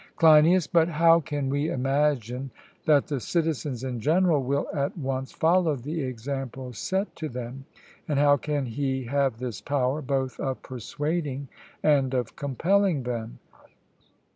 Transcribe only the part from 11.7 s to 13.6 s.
and of compelling them?